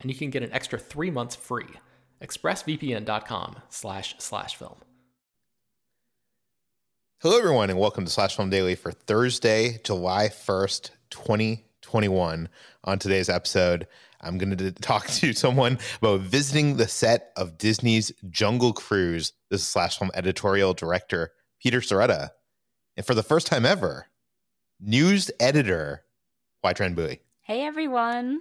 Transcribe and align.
and 0.00 0.10
you 0.10 0.16
can 0.16 0.30
get 0.30 0.42
an 0.42 0.52
extra 0.52 0.78
three 0.78 1.10
months 1.10 1.36
free. 1.36 1.68
ExpressVPN.com 2.22 3.56
slash 3.68 4.14
slash 4.18 4.56
film. 4.56 4.76
Hello, 7.22 7.36
everyone, 7.36 7.68
and 7.68 7.78
welcome 7.78 8.06
to 8.06 8.10
Slash 8.10 8.34
Film 8.34 8.48
Daily 8.48 8.74
for 8.74 8.92
Thursday, 8.92 9.78
July 9.84 10.28
1st, 10.28 10.90
2021. 11.10 12.48
On 12.84 12.98
today's 12.98 13.28
episode, 13.28 13.86
I'm 14.22 14.38
going 14.38 14.56
to 14.56 14.72
talk 14.72 15.06
to 15.06 15.32
someone 15.34 15.78
about 15.98 16.20
visiting 16.20 16.76
the 16.78 16.88
set 16.88 17.32
of 17.36 17.58
Disney's 17.58 18.10
Jungle 18.30 18.72
Cruise. 18.72 19.34
This 19.50 19.60
is 19.60 19.68
Slash 19.68 19.98
Film 19.98 20.10
editorial 20.14 20.72
director 20.72 21.32
Peter 21.62 21.80
Sciretta. 21.80 22.30
And 22.96 23.04
for 23.04 23.14
the 23.14 23.22
first 23.22 23.46
time 23.46 23.66
ever, 23.66 24.06
news 24.80 25.30
editor 25.38 26.04
Hoai-Tran 26.64 26.94
Bui. 26.94 27.20
Hey, 27.42 27.66
everyone. 27.66 28.40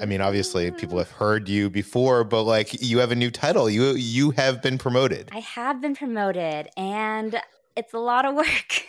I 0.00 0.06
mean, 0.06 0.20
obviously, 0.20 0.70
people 0.70 0.98
have 0.98 1.10
heard 1.10 1.48
you 1.48 1.70
before, 1.70 2.24
but 2.24 2.44
like 2.44 2.82
you 2.82 2.98
have 2.98 3.10
a 3.10 3.16
new 3.16 3.30
title. 3.30 3.68
You 3.68 3.92
you 3.92 4.30
have 4.32 4.62
been 4.62 4.78
promoted. 4.78 5.28
I 5.32 5.40
have 5.40 5.80
been 5.80 5.96
promoted, 5.96 6.68
and 6.76 7.40
it's 7.76 7.94
a 7.94 7.98
lot 7.98 8.24
of 8.24 8.34
work. 8.34 8.86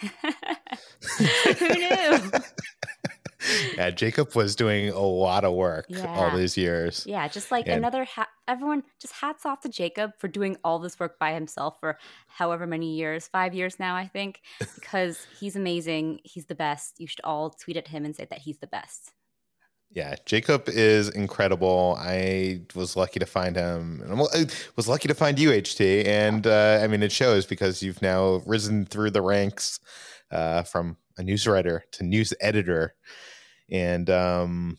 Who 1.60 1.68
knew? 1.68 2.32
yeah, 3.78 3.90
Jacob 3.90 4.36
was 4.36 4.56
doing 4.56 4.90
a 4.90 5.00
lot 5.00 5.44
of 5.44 5.54
work 5.54 5.86
yeah. 5.90 6.06
all 6.08 6.36
these 6.36 6.58
years. 6.58 7.06
Yeah, 7.08 7.28
just 7.28 7.52
like 7.52 7.68
and 7.68 7.78
another 7.78 8.04
ha- 8.04 8.28
everyone 8.48 8.84
just 9.00 9.14
hats 9.14 9.46
off 9.46 9.62
to 9.62 9.70
Jacob 9.70 10.12
for 10.18 10.28
doing 10.28 10.58
all 10.64 10.80
this 10.80 11.00
work 11.00 11.18
by 11.20 11.34
himself 11.34 11.80
for 11.80 11.98
however 12.28 12.68
many 12.68 12.96
years, 12.96 13.28
5 13.28 13.54
years 13.54 13.80
now 13.80 13.96
I 13.96 14.08
think, 14.08 14.42
because 14.76 15.26
he's 15.40 15.56
amazing, 15.56 16.20
he's 16.24 16.46
the 16.46 16.56
best. 16.56 17.00
You 17.00 17.08
should 17.08 17.22
all 17.24 17.52
tweet 17.52 17.78
at 17.78 17.88
him 17.88 18.06
and 18.06 18.16
say 18.16 18.26
that 18.30 18.40
he's 18.40 18.58
the 18.58 18.68
best. 18.68 19.14
Yeah, 19.92 20.16
Jacob 20.26 20.70
is 20.70 21.10
incredible. 21.10 21.98
I 22.00 22.62
was 22.76 22.96
lucky 22.96 23.20
to 23.20 23.26
find 23.26 23.56
him. 23.56 24.04
I 24.08 24.46
was 24.76 24.88
lucky 24.88 25.08
to 25.08 25.16
find 25.16 25.40
you, 25.40 25.50
HT. 25.50 26.06
And 26.06 26.46
uh, 26.46 26.80
I 26.84 26.88
mean, 26.88 27.02
it 27.02 27.12
shows 27.12 27.48
because 27.48 27.82
you've 27.82 28.02
now 28.02 28.44
risen 28.46 28.86
through 28.86 29.12
the 29.12 29.24
ranks 29.24 29.80
uh, 30.32 30.62
from 30.62 30.98
a 31.18 31.24
news 31.24 31.48
writer 31.48 31.86
to 31.94 32.04
news 32.04 32.34
editor. 32.40 32.94
And 33.72 34.12
um, 34.12 34.78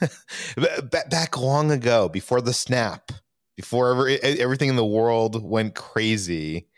back 0.90 1.38
long 1.38 1.70
ago, 1.70 2.10
before 2.10 2.42
the 2.42 2.52
snap, 2.52 3.12
before 3.56 3.92
every, 3.92 4.22
everything 4.22 4.68
in 4.68 4.76
the 4.76 4.84
world 4.84 5.42
went 5.42 5.74
crazy, 5.74 6.68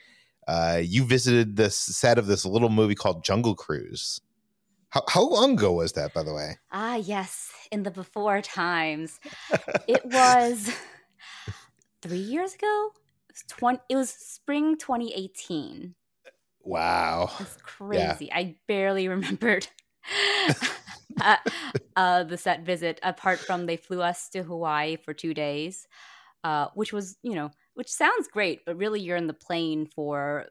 uh, 0.46 0.80
you 0.84 1.04
visited 1.04 1.56
the 1.56 1.70
set 1.70 2.16
of 2.16 2.26
this 2.26 2.44
little 2.44 2.68
movie 2.68 2.94
called 2.94 3.24
Jungle 3.24 3.56
Cruise. 3.56 4.20
How, 4.90 5.02
how 5.08 5.28
long 5.28 5.54
ago 5.54 5.72
was 5.72 5.94
that, 5.94 6.14
by 6.14 6.22
the 6.22 6.32
way? 6.32 6.58
Ah, 6.70 6.94
yes 6.94 7.55
in 7.70 7.82
the 7.82 7.90
before 7.90 8.40
times. 8.42 9.20
it 9.88 10.04
was 10.04 10.70
three 12.02 12.18
years 12.18 12.54
ago. 12.54 12.90
It 13.28 13.32
was, 13.32 13.44
20, 13.48 13.78
it 13.88 13.96
was 13.96 14.10
spring 14.10 14.76
2018. 14.76 15.94
Wow. 16.62 17.30
It's 17.38 17.56
crazy. 17.62 18.26
Yeah. 18.26 18.36
I 18.36 18.56
barely 18.66 19.08
remembered 19.08 19.68
uh, 21.20 21.36
uh, 21.94 22.24
the 22.24 22.36
set 22.36 22.62
visit, 22.64 22.98
apart 23.02 23.38
from 23.38 23.66
they 23.66 23.76
flew 23.76 24.02
us 24.02 24.28
to 24.30 24.42
Hawaii 24.42 24.96
for 24.96 25.14
two 25.14 25.32
days, 25.32 25.86
uh, 26.44 26.68
which 26.74 26.92
was, 26.92 27.18
you 27.22 27.34
know, 27.34 27.50
which 27.74 27.88
sounds 27.88 28.28
great, 28.28 28.64
but 28.64 28.76
really 28.76 29.00
you're 29.00 29.16
in 29.16 29.26
the 29.26 29.32
plane 29.32 29.86
for 29.86 30.46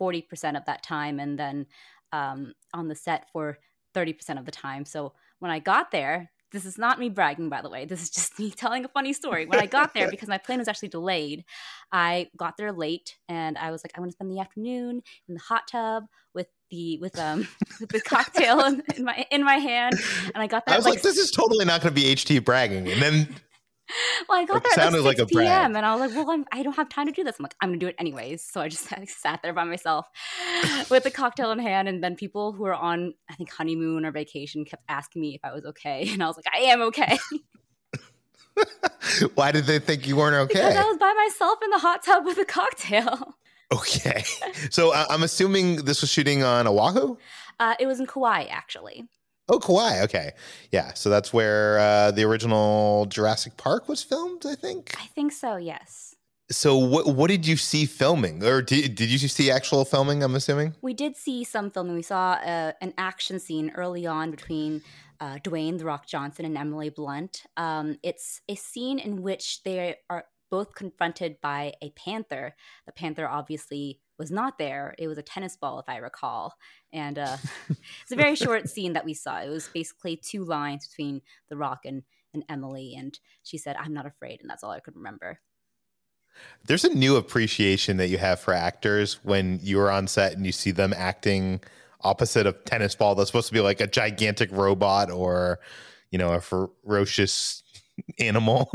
40% 0.00 0.56
of 0.56 0.64
that 0.66 0.82
time 0.82 1.18
and 1.18 1.38
then 1.38 1.66
um, 2.12 2.52
on 2.74 2.88
the 2.88 2.94
set 2.94 3.30
for 3.30 3.58
30% 3.94 4.38
of 4.38 4.44
the 4.44 4.52
time. 4.52 4.84
So 4.84 5.14
when 5.38 5.50
I 5.50 5.58
got 5.58 5.90
there, 5.90 6.30
this 6.52 6.64
is 6.64 6.78
not 6.78 6.98
me 6.98 7.08
bragging, 7.08 7.48
by 7.48 7.62
the 7.62 7.68
way. 7.68 7.84
This 7.84 8.02
is 8.02 8.10
just 8.10 8.38
me 8.38 8.50
telling 8.50 8.84
a 8.84 8.88
funny 8.88 9.12
story. 9.12 9.46
When 9.46 9.60
I 9.60 9.66
got 9.66 9.94
there, 9.94 10.10
because 10.10 10.28
my 10.28 10.38
plane 10.38 10.58
was 10.58 10.68
actually 10.68 10.88
delayed, 10.88 11.44
I 11.92 12.28
got 12.36 12.56
there 12.56 12.72
late, 12.72 13.16
and 13.28 13.58
I 13.58 13.70
was 13.70 13.82
like, 13.84 13.92
I 13.96 14.00
want 14.00 14.10
to 14.10 14.14
spend 14.14 14.30
the 14.30 14.40
afternoon 14.40 15.02
in 15.28 15.34
the 15.34 15.40
hot 15.40 15.62
tub 15.70 16.04
with 16.34 16.48
the 16.70 16.98
with 16.98 17.18
um 17.18 17.48
with 17.80 17.90
the 17.90 18.00
cocktail 18.00 18.60
in, 18.60 18.82
in 18.96 19.04
my 19.04 19.26
in 19.30 19.44
my 19.44 19.56
hand, 19.56 19.94
and 20.34 20.42
I 20.42 20.46
got 20.46 20.66
there. 20.66 20.74
I 20.74 20.78
was 20.78 20.84
like, 20.84 20.94
like 20.94 21.02
this 21.02 21.18
is 21.18 21.30
totally 21.30 21.64
not 21.64 21.82
going 21.82 21.94
to 21.94 22.00
be 22.00 22.14
HT 22.14 22.44
bragging, 22.44 22.88
and 22.88 23.00
then 23.00 23.28
well, 24.28 24.38
I 24.38 24.44
got 24.44 24.64
there 24.64 24.84
at 24.84 24.92
like 24.92 25.16
6 25.16 25.20
like 25.20 25.28
p.m. 25.28 25.76
and 25.76 25.86
I 25.86 25.94
was 25.94 26.00
like, 26.00 26.16
well, 26.26 26.34
I'm, 26.34 26.44
I 26.52 26.58
do 26.58 26.70
not 26.70 26.76
have 26.76 26.88
time 26.88 27.06
to 27.06 27.12
do 27.12 27.24
this. 27.24 27.36
I'm 27.38 27.44
like, 27.44 27.54
I'm 27.60 27.70
gonna 27.70 27.78
do 27.78 27.86
it 27.86 27.94
anyways. 27.98 28.42
So 28.42 28.60
I 28.60 28.68
just 28.68 28.88
sat 29.06 29.42
there 29.42 29.52
by 29.52 29.64
myself 29.64 30.06
with 30.90 31.04
the 31.04 31.10
cocktail 31.10 31.50
in 31.52 31.58
hand, 31.58 31.88
and 31.88 32.02
then 32.02 32.16
people 32.16 32.52
who 32.52 32.64
were 32.64 32.74
on, 32.74 33.14
I 33.30 33.34
think, 33.34 33.50
honeymoon 33.50 34.04
or 34.04 34.12
vacation 34.12 34.64
kept 34.64 34.82
asking 34.88 35.22
me 35.22 35.34
if 35.34 35.40
I 35.44 35.52
was 35.52 35.64
okay, 35.66 36.08
and 36.10 36.22
I 36.22 36.26
was 36.26 36.36
like, 36.36 36.46
I 36.52 36.58
am 36.70 36.82
okay. 36.82 37.18
Why 39.34 39.52
did 39.52 39.66
they 39.66 39.78
think 39.78 40.06
you 40.06 40.16
weren't 40.16 40.34
okay? 40.34 40.60
Because 40.60 40.76
I 40.76 40.84
was 40.84 40.96
by 40.96 41.12
myself 41.12 41.58
in 41.62 41.70
the 41.70 41.78
hot 41.78 42.02
tub 42.02 42.24
with 42.24 42.38
a 42.38 42.44
cocktail. 42.44 43.34
Okay, 43.72 44.22
so 44.70 44.92
uh, 44.94 45.06
I'm 45.10 45.22
assuming 45.24 45.84
this 45.84 46.00
was 46.00 46.10
shooting 46.10 46.44
on 46.44 46.66
Oahu. 46.66 47.16
Uh, 47.58 47.74
it 47.80 47.86
was 47.86 47.98
in 47.98 48.06
Kauai, 48.06 48.44
actually. 48.44 49.04
Oh, 49.48 49.58
Kauai. 49.58 50.02
Okay. 50.02 50.32
Yeah. 50.72 50.92
So 50.94 51.08
that's 51.08 51.32
where 51.32 51.78
uh, 51.78 52.10
the 52.10 52.24
original 52.24 53.06
Jurassic 53.06 53.56
Park 53.56 53.88
was 53.88 54.02
filmed, 54.02 54.44
I 54.44 54.54
think. 54.54 54.94
I 54.98 55.06
think 55.06 55.32
so, 55.32 55.56
yes. 55.56 56.14
So 56.48 56.76
what 56.76 57.06
what 57.06 57.28
did 57.28 57.46
you 57.46 57.56
see 57.56 57.86
filming? 57.86 58.42
Or 58.44 58.62
did, 58.62 58.94
did 58.94 59.10
you 59.10 59.28
see 59.28 59.50
actual 59.50 59.84
filming, 59.84 60.22
I'm 60.22 60.34
assuming? 60.36 60.74
We 60.80 60.94
did 60.94 61.16
see 61.16 61.42
some 61.42 61.70
filming. 61.70 61.96
We 61.96 62.02
saw 62.02 62.34
uh, 62.34 62.72
an 62.80 62.94
action 62.98 63.40
scene 63.40 63.72
early 63.74 64.06
on 64.06 64.30
between 64.30 64.82
uh, 65.20 65.38
Dwayne 65.42 65.78
The 65.78 65.84
Rock 65.84 66.06
Johnson 66.06 66.44
and 66.44 66.56
Emily 66.56 66.90
Blunt. 66.90 67.44
Um, 67.56 67.98
it's 68.02 68.40
a 68.48 68.54
scene 68.54 69.00
in 69.00 69.22
which 69.22 69.62
they 69.64 69.96
are 70.08 70.24
both 70.50 70.74
confronted 70.74 71.40
by 71.40 71.72
a 71.82 71.90
panther. 71.90 72.54
The 72.86 72.92
panther 72.92 73.28
obviously 73.28 74.00
was 74.18 74.30
not 74.30 74.58
there. 74.58 74.94
It 74.98 75.08
was 75.08 75.18
a 75.18 75.22
tennis 75.22 75.56
ball, 75.56 75.78
if 75.78 75.88
I 75.88 75.96
recall. 75.96 76.54
And 76.92 77.18
uh, 77.18 77.36
it's 77.68 78.12
a 78.12 78.16
very 78.16 78.36
short 78.36 78.68
scene 78.68 78.94
that 78.94 79.04
we 79.04 79.14
saw. 79.14 79.40
It 79.40 79.48
was 79.48 79.68
basically 79.68 80.16
two 80.16 80.44
lines 80.44 80.86
between 80.88 81.22
The 81.48 81.56
Rock 81.56 81.80
and, 81.84 82.02
and 82.32 82.44
Emily. 82.48 82.94
And 82.96 83.18
she 83.42 83.58
said, 83.58 83.76
I'm 83.78 83.92
not 83.92 84.06
afraid. 84.06 84.40
And 84.40 84.48
that's 84.48 84.64
all 84.64 84.70
I 84.70 84.80
could 84.80 84.96
remember. 84.96 85.40
There's 86.66 86.84
a 86.84 86.94
new 86.94 87.16
appreciation 87.16 87.96
that 87.96 88.08
you 88.08 88.18
have 88.18 88.40
for 88.40 88.52
actors 88.52 89.20
when 89.22 89.60
you're 89.62 89.90
on 89.90 90.06
set 90.06 90.32
and 90.34 90.44
you 90.44 90.52
see 90.52 90.70
them 90.70 90.92
acting 90.96 91.60
opposite 92.02 92.46
of 92.46 92.62
tennis 92.64 92.94
ball 92.94 93.14
that's 93.14 93.30
supposed 93.30 93.48
to 93.48 93.54
be 93.54 93.60
like 93.60 93.80
a 93.80 93.86
gigantic 93.86 94.50
robot 94.52 95.10
or, 95.10 95.58
you 96.10 96.18
know, 96.18 96.32
a 96.32 96.40
ferocious 96.40 97.62
animal. 98.18 98.70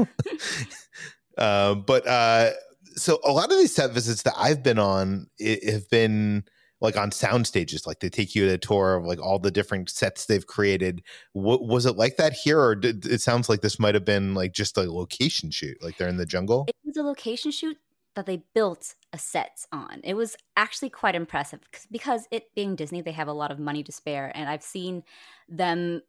uh, 1.38 1.76
but 1.76 2.08
uh, 2.08 2.52
so 2.96 3.20
a 3.24 3.32
lot 3.32 3.52
of 3.52 3.58
these 3.58 3.74
set 3.74 3.92
visits 3.92 4.24
that 4.24 4.34
I've 4.38 4.64
been 4.64 4.80
on 4.80 5.28
have 5.40 5.90
been 5.90 6.44
like 6.80 6.98
on 6.98 7.12
sound 7.12 7.46
stages 7.46 7.86
like 7.86 8.00
they 8.00 8.10
take 8.10 8.34
you 8.34 8.48
to 8.48 8.54
a 8.54 8.58
tour 8.58 8.96
of 8.96 9.06
like 9.06 9.22
all 9.22 9.38
the 9.38 9.52
different 9.52 9.90
sets 9.90 10.26
they've 10.26 10.48
created. 10.48 11.04
What 11.34 11.68
was 11.68 11.86
it 11.86 11.96
like 11.96 12.18
that 12.18 12.34
here 12.34 12.60
or 12.60 12.76
did, 12.76 13.06
it 13.06 13.22
sounds 13.22 13.50
like 13.50 13.62
this 13.62 13.80
might 13.80 13.94
have 13.94 14.06
been 14.06 14.34
like 14.34 14.54
just 14.54 14.78
a 14.78 14.92
location 14.92 15.52
shoot 15.52 15.78
like 15.82 15.98
they're 15.98 16.08
in 16.08 16.18
the 16.18 16.26
jungle? 16.26 16.66
It 16.68 16.76
was 16.84 16.98
a 16.98 17.04
location 17.04 17.52
shoot 17.52 17.78
that 18.16 18.26
they 18.26 18.44
built 18.54 18.96
a 19.14 19.18
set 19.18 19.66
on. 19.72 20.02
It 20.04 20.16
was 20.16 20.36
actually 20.58 20.90
quite 20.90 21.16
impressive 21.16 21.60
because 21.92 22.28
it 22.32 22.54
being 22.56 22.76
disney 22.76 23.02
they 23.02 23.12
have 23.12 23.28
a 23.28 23.34
lot 23.34 23.52
of 23.52 23.60
money 23.60 23.84
to 23.84 23.92
spare 23.92 24.32
and 24.36 24.50
i've 24.50 24.64
seen 24.64 25.04
them 25.50 26.02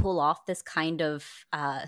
pull 0.00 0.18
off 0.18 0.46
this 0.46 0.62
kind 0.62 1.02
of 1.02 1.26
uh, 1.52 1.80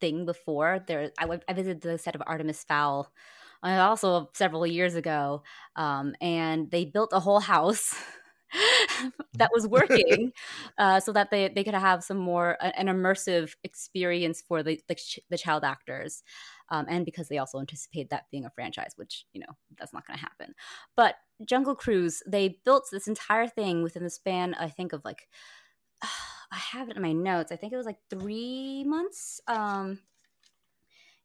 thing 0.00 0.24
before 0.24 0.84
there 0.86 1.10
I, 1.18 1.26
I 1.48 1.52
visited 1.52 1.82
the 1.82 1.98
set 1.98 2.14
of 2.14 2.22
artemis 2.26 2.64
fowl 2.64 3.12
uh, 3.62 3.78
also 3.80 4.30
several 4.32 4.66
years 4.66 4.94
ago, 4.94 5.42
um, 5.76 6.14
and 6.20 6.70
they 6.70 6.84
built 6.84 7.12
a 7.12 7.20
whole 7.20 7.40
house. 7.40 7.94
that 9.34 9.50
was 9.54 9.64
working 9.68 10.32
uh, 10.78 10.98
so 10.98 11.12
that 11.12 11.30
they, 11.30 11.48
they 11.48 11.62
could 11.62 11.72
have 11.72 12.02
some 12.02 12.16
more 12.16 12.58
an 12.60 12.88
immersive 12.88 13.52
experience 13.62 14.42
for 14.42 14.64
the 14.64 14.80
the, 14.88 14.96
the 15.30 15.38
child 15.38 15.62
actors 15.62 16.24
um, 16.70 16.84
and 16.88 17.04
because 17.04 17.28
they 17.28 17.38
also 17.38 17.60
anticipate 17.60 18.10
that 18.10 18.24
being 18.32 18.44
a 18.44 18.50
franchise 18.50 18.94
which 18.96 19.24
you 19.32 19.40
know 19.40 19.46
that's 19.78 19.92
not 19.92 20.04
going 20.04 20.18
to 20.18 20.24
happen 20.24 20.52
but 20.96 21.14
jungle 21.44 21.76
cruise 21.76 22.24
they 22.26 22.58
built 22.64 22.88
this 22.90 23.06
entire 23.06 23.46
thing 23.46 23.84
within 23.84 24.02
the 24.02 24.10
span 24.10 24.52
i 24.54 24.68
think 24.68 24.92
of 24.92 25.00
like 25.04 25.28
uh, 26.02 26.08
i 26.52 26.56
have 26.56 26.88
it 26.88 26.96
in 26.96 27.02
my 27.02 27.12
notes 27.12 27.52
i 27.52 27.56
think 27.56 27.72
it 27.72 27.76
was 27.76 27.86
like 27.86 27.98
three 28.08 28.84
months 28.84 29.40
um 29.48 29.98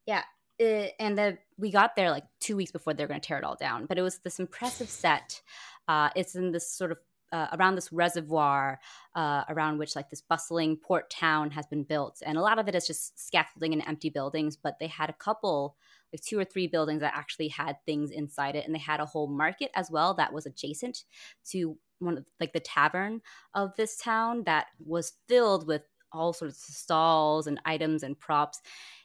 yeah 0.06 0.22
it, 0.58 0.94
and 0.98 1.16
then 1.16 1.38
we 1.58 1.70
got 1.70 1.96
there 1.96 2.10
like 2.10 2.24
two 2.40 2.56
weeks 2.56 2.72
before 2.72 2.94
they 2.94 3.04
were 3.04 3.08
going 3.08 3.20
to 3.20 3.26
tear 3.26 3.38
it 3.38 3.44
all 3.44 3.56
down. 3.56 3.86
But 3.86 3.98
it 3.98 4.02
was 4.02 4.18
this 4.18 4.38
impressive 4.38 4.88
set. 4.88 5.42
Uh, 5.86 6.10
it's 6.16 6.34
in 6.34 6.52
this 6.52 6.70
sort 6.70 6.92
of 6.92 6.98
uh, 7.32 7.48
around 7.52 7.74
this 7.74 7.92
reservoir 7.92 8.78
uh, 9.14 9.42
around 9.48 9.78
which 9.78 9.96
like 9.96 10.10
this 10.10 10.22
bustling 10.22 10.76
port 10.76 11.10
town 11.10 11.50
has 11.50 11.66
been 11.66 11.82
built 11.82 12.22
and 12.24 12.38
a 12.38 12.40
lot 12.40 12.58
of 12.58 12.68
it 12.68 12.74
is 12.74 12.86
just 12.86 13.18
scaffolding 13.18 13.72
and 13.72 13.82
empty 13.86 14.08
buildings 14.08 14.56
but 14.56 14.78
they 14.78 14.86
had 14.86 15.10
a 15.10 15.14
couple 15.14 15.76
like 16.12 16.22
two 16.22 16.38
or 16.38 16.44
three 16.44 16.68
buildings 16.68 17.00
that 17.00 17.12
actually 17.16 17.48
had 17.48 17.76
things 17.84 18.12
inside 18.12 18.54
it 18.54 18.64
and 18.64 18.72
they 18.72 18.78
had 18.78 19.00
a 19.00 19.06
whole 19.06 19.26
market 19.26 19.70
as 19.74 19.90
well 19.90 20.14
that 20.14 20.32
was 20.32 20.46
adjacent 20.46 21.02
to 21.44 21.76
one 21.98 22.18
of 22.18 22.26
like 22.40 22.52
the 22.52 22.60
tavern 22.60 23.20
of 23.54 23.74
this 23.76 23.96
town 23.96 24.44
that 24.44 24.68
was 24.78 25.14
filled 25.28 25.66
with 25.66 25.82
all 26.12 26.32
sorts 26.32 26.68
of 26.68 26.74
stalls 26.74 27.46
and 27.46 27.60
items 27.64 28.02
and 28.02 28.18
props 28.18 28.60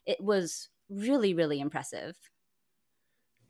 it 0.06 0.22
was 0.22 0.70
really, 0.90 1.34
really 1.34 1.60
impressive. 1.60 2.18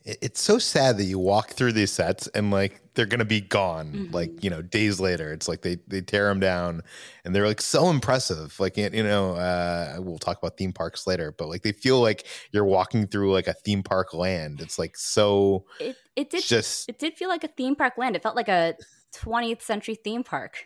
It's 0.04 0.42
so 0.42 0.58
sad 0.58 0.98
that 0.98 1.04
you 1.04 1.20
walk 1.20 1.52
through 1.52 1.74
these 1.74 1.92
sets 1.92 2.26
and 2.30 2.50
like 2.50 2.82
they're 2.96 3.06
gonna 3.06 3.24
be 3.24 3.40
gone, 3.40 4.02
Mhm. 4.02 4.10
like 4.10 4.44
you 4.44 4.50
know, 4.50 4.64
days 4.64 5.00
later. 5.00 5.32
It's 5.32 5.48
like 5.48 5.62
they 5.62 5.76
they 5.86 6.02
tear 6.02 6.28
them 6.28 6.40
down, 6.40 6.82
and 7.24 7.36
they're 7.36 7.46
like 7.48 7.62
so 7.62 7.88
impressive. 7.92 8.60
Like 8.60 8.78
you 8.78 8.90
know, 9.04 9.36
uh, 9.36 9.98
we'll 10.00 10.18
talk 10.18 10.40
about 10.40 10.58
theme 10.58 10.74
parks 10.74 11.06
later, 11.06 11.32
but 11.32 11.50
like 11.50 11.62
they 11.62 11.72
feel 11.72 12.02
like 12.02 12.26
you're 12.52 12.66
walking 12.66 13.06
through 13.06 13.32
like 13.32 13.46
a 13.46 13.54
theme 13.54 13.84
park 13.84 14.12
land. 14.16 14.60
It's 14.60 14.80
like 14.80 14.98
so 14.98 15.66
It 15.80 15.98
it 16.16 16.30
did 16.30 16.46
just 16.48 16.88
it 16.88 17.00
did 17.00 17.18
feel 17.18 17.30
like 17.30 17.44
a 17.44 17.48
theme 17.48 17.76
park 17.76 17.98
land. 17.98 18.16
It 18.16 18.24
felt 18.24 18.36
like 18.36 18.48
a 18.50 18.78
20th 19.14 19.62
century 19.62 19.96
theme 19.96 20.24
park. 20.24 20.66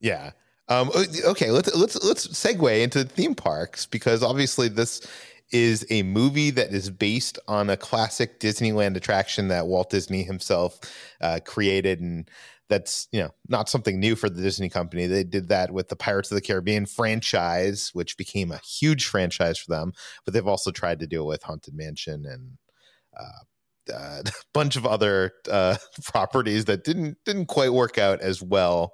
Yeah. 0.00 0.32
Um, 0.68 0.90
okay, 1.24 1.50
let's 1.50 1.74
let's 1.74 2.02
let's 2.04 2.28
segue 2.28 2.82
into 2.82 3.04
theme 3.04 3.34
parks 3.34 3.86
because 3.86 4.22
obviously 4.22 4.68
this 4.68 5.06
is 5.50 5.86
a 5.88 6.02
movie 6.02 6.50
that 6.50 6.74
is 6.74 6.90
based 6.90 7.38
on 7.48 7.70
a 7.70 7.76
classic 7.76 8.38
Disneyland 8.38 8.96
attraction 8.96 9.48
that 9.48 9.66
Walt 9.66 9.88
Disney 9.88 10.22
himself 10.22 10.78
uh, 11.22 11.40
created, 11.42 12.00
and 12.00 12.30
that's 12.68 13.08
you 13.12 13.20
know 13.20 13.30
not 13.48 13.70
something 13.70 13.98
new 13.98 14.14
for 14.14 14.28
the 14.28 14.42
Disney 14.42 14.68
company. 14.68 15.06
They 15.06 15.24
did 15.24 15.48
that 15.48 15.70
with 15.70 15.88
the 15.88 15.96
Pirates 15.96 16.30
of 16.30 16.34
the 16.34 16.42
Caribbean 16.42 16.84
franchise, 16.84 17.90
which 17.94 18.18
became 18.18 18.52
a 18.52 18.58
huge 18.58 19.06
franchise 19.06 19.56
for 19.56 19.70
them. 19.70 19.94
But 20.26 20.34
they've 20.34 20.46
also 20.46 20.70
tried 20.70 21.00
to 21.00 21.06
do 21.06 21.22
it 21.22 21.26
with 21.26 21.42
Haunted 21.42 21.74
Mansion 21.74 22.26
and. 22.26 22.58
Uh, 23.18 23.44
a 23.88 24.22
bunch 24.54 24.76
of 24.76 24.86
other 24.86 25.32
uh, 25.50 25.76
properties 26.04 26.66
that 26.66 26.84
didn't 26.84 27.18
didn't 27.24 27.46
quite 27.46 27.72
work 27.72 27.98
out 27.98 28.20
as 28.20 28.42
well. 28.42 28.92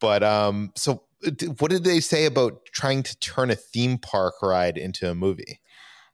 But 0.00 0.22
um, 0.22 0.72
so 0.76 1.04
what 1.58 1.70
did 1.70 1.84
they 1.84 2.00
say 2.00 2.24
about 2.24 2.64
trying 2.66 3.02
to 3.02 3.18
turn 3.18 3.50
a 3.50 3.56
theme 3.56 3.98
park 3.98 4.34
ride 4.42 4.78
into 4.78 5.10
a 5.10 5.14
movie? 5.14 5.60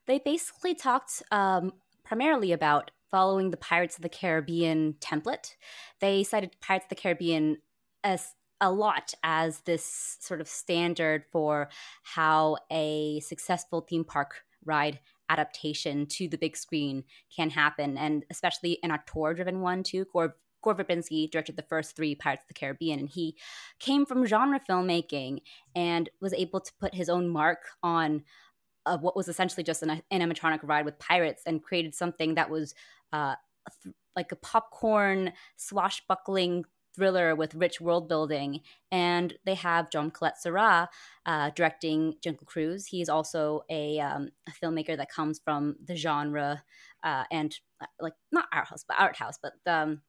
They 0.05 0.19
basically 0.19 0.75
talked 0.75 1.23
um, 1.31 1.73
primarily 2.03 2.51
about 2.51 2.91
following 3.09 3.51
the 3.51 3.57
Pirates 3.57 3.95
of 3.95 4.03
the 4.03 4.09
Caribbean 4.09 4.95
template. 4.99 5.55
They 5.99 6.23
cited 6.23 6.55
Pirates 6.61 6.85
of 6.85 6.89
the 6.89 6.95
Caribbean 6.95 7.57
as 8.03 8.33
a 8.59 8.71
lot 8.71 9.13
as 9.23 9.61
this 9.61 10.17
sort 10.19 10.41
of 10.41 10.47
standard 10.47 11.23
for 11.31 11.69
how 12.03 12.57
a 12.71 13.19
successful 13.21 13.81
theme 13.81 14.03
park 14.03 14.43
ride 14.65 14.99
adaptation 15.29 16.05
to 16.07 16.27
the 16.27 16.37
big 16.37 16.55
screen 16.57 17.03
can 17.35 17.49
happen, 17.49 17.97
and 17.97 18.25
especially 18.29 18.79
in 18.83 18.91
a 18.91 19.01
tour 19.11 19.33
driven 19.33 19.61
one 19.61 19.83
too. 19.83 20.05
Gore, 20.11 20.35
Gore 20.61 20.75
Verbinski 20.75 21.29
directed 21.29 21.55
the 21.55 21.63
first 21.63 21.95
three 21.95 22.15
Pirates 22.15 22.43
of 22.43 22.47
the 22.47 22.53
Caribbean, 22.53 22.99
and 22.99 23.09
he 23.09 23.37
came 23.79 24.05
from 24.05 24.25
genre 24.25 24.59
filmmaking 24.59 25.39
and 25.75 26.09
was 26.21 26.33
able 26.33 26.59
to 26.59 26.71
put 26.79 26.95
his 26.95 27.09
own 27.09 27.27
mark 27.27 27.59
on 27.83 28.23
uh, 28.85 28.97
what 28.97 29.15
was 29.15 29.27
essentially 29.27 29.63
just 29.63 29.83
an 29.83 30.01
animatronic 30.11 30.59
ride 30.63 30.85
with 30.85 30.97
pirates 30.97 31.43
and 31.45 31.61
created 31.61 31.93
something 31.93 32.35
that 32.35 32.49
was 32.49 32.73
uh, 33.11 33.35
like 34.15 34.31
a 34.31 34.37
popcorn 34.37 35.33
swashbuckling 35.57 36.63
thriller 36.97 37.35
with 37.35 37.55
rich 37.55 37.79
world 37.79 38.09
building. 38.09 38.61
And 38.91 39.33
they 39.45 39.53
have 39.53 39.91
John 39.91 40.11
Collet-Serra 40.11 40.89
uh, 41.25 41.51
directing 41.55 42.15
Jungle 42.21 42.45
Cruise. 42.45 42.87
He's 42.87 43.07
also 43.07 43.61
a, 43.69 43.99
um, 43.99 44.29
a, 44.47 44.51
filmmaker 44.51 44.97
that 44.97 45.11
comes 45.11 45.39
from 45.39 45.75
the 45.85 45.95
genre 45.95 46.63
uh, 47.03 47.23
and 47.31 47.55
uh, 47.79 47.85
like 48.01 48.13
not 48.31 48.47
art 48.51 48.67
house, 48.67 48.83
but 48.85 48.99
art 48.99 49.15
house, 49.15 49.37
but 49.41 49.53
um, 49.71 50.01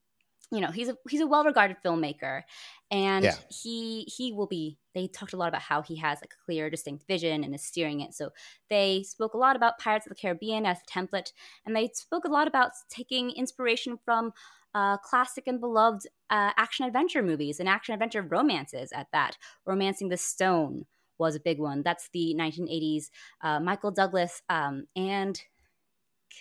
you 0.51 0.61
know 0.61 0.71
he's 0.71 0.89
a 0.89 0.97
he's 1.07 1.21
a 1.21 1.27
well 1.27 1.43
regarded 1.43 1.77
filmmaker 1.85 2.41
and 2.89 3.23
yeah. 3.23 3.35
he 3.49 4.03
he 4.03 4.31
will 4.31 4.47
be 4.47 4.77
they 4.95 5.07
talked 5.07 5.33
a 5.33 5.37
lot 5.37 5.47
about 5.47 5.61
how 5.61 5.81
he 5.81 5.95
has 5.97 6.19
like 6.21 6.33
a 6.33 6.45
clear 6.45 6.69
distinct 6.69 7.05
vision 7.07 7.43
and 7.43 7.53
is 7.53 7.63
steering 7.63 8.01
it 8.01 8.13
so 8.13 8.31
they 8.69 9.03
spoke 9.03 9.35
a 9.35 9.37
lot 9.37 9.55
about 9.55 9.77
pirates 9.77 10.07
of 10.07 10.09
the 10.09 10.19
caribbean 10.19 10.65
as 10.65 10.79
a 10.79 10.91
template 10.91 11.33
and 11.65 11.75
they 11.75 11.89
spoke 11.93 12.25
a 12.25 12.31
lot 12.31 12.47
about 12.47 12.71
taking 12.89 13.29
inspiration 13.31 13.99
from 14.03 14.31
uh, 14.73 14.97
classic 14.97 15.45
and 15.47 15.59
beloved 15.59 16.05
uh, 16.29 16.51
action 16.57 16.85
adventure 16.85 17.23
movies 17.23 17.59
and 17.59 17.67
action 17.67 17.93
adventure 17.93 18.21
romances 18.21 18.91
at 18.91 19.07
that 19.11 19.37
romancing 19.65 20.09
the 20.09 20.17
stone 20.17 20.85
was 21.17 21.35
a 21.35 21.39
big 21.39 21.59
one 21.59 21.83
that's 21.83 22.09
the 22.13 22.35
1980s 22.37 23.05
uh, 23.41 23.59
michael 23.59 23.91
douglas 23.91 24.41
um, 24.49 24.85
and 24.95 25.41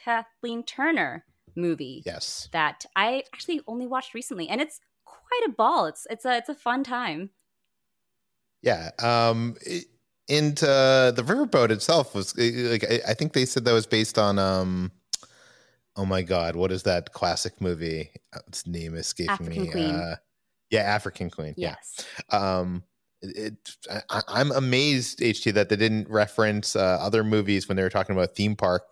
kathleen 0.04 0.62
turner 0.62 1.24
movie. 1.58 2.02
Yes. 2.06 2.48
That 2.52 2.86
I 2.96 3.24
actually 3.34 3.60
only 3.66 3.86
watched 3.86 4.14
recently 4.14 4.48
and 4.48 4.60
it's 4.60 4.80
quite 5.04 5.42
a 5.46 5.50
ball. 5.50 5.86
It's 5.86 6.06
it's 6.08 6.24
a 6.24 6.36
it's 6.38 6.48
a 6.48 6.54
fun 6.54 6.84
time. 6.84 7.30
Yeah. 8.62 8.90
Um 8.98 9.56
it, 9.62 9.86
and 10.30 10.62
uh, 10.62 11.10
the 11.10 11.22
riverboat 11.22 11.70
itself 11.70 12.14
was 12.14 12.36
like 12.36 12.84
I, 12.84 13.00
I 13.08 13.14
think 13.14 13.32
they 13.32 13.46
said 13.46 13.64
that 13.64 13.72
was 13.72 13.86
based 13.86 14.18
on 14.18 14.38
um 14.38 14.92
oh 15.98 16.06
my 16.06 16.22
god, 16.22 16.56
what 16.56 16.72
is 16.72 16.84
that 16.84 17.12
classic 17.12 17.60
movie? 17.60 18.10
Its 18.46 18.66
name 18.66 18.94
escaping 18.94 19.30
African 19.30 19.62
me. 19.64 19.70
Queen. 19.70 19.94
Uh 19.94 20.16
yeah, 20.70 20.80
African 20.80 21.28
Queen. 21.28 21.54
Yes. 21.56 22.06
Yeah. 22.32 22.38
Um 22.38 22.84
it, 23.20 23.54
I, 24.08 24.40
am 24.40 24.52
amazed 24.52 25.18
HT 25.18 25.52
that 25.54 25.68
they 25.68 25.76
didn't 25.76 26.08
reference 26.08 26.76
uh, 26.76 26.98
other 27.00 27.24
movies 27.24 27.66
when 27.66 27.76
they 27.76 27.82
were 27.82 27.90
talking 27.90 28.14
about 28.14 28.36
theme 28.36 28.54
park. 28.54 28.84